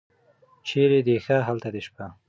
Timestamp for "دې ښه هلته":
1.07-1.69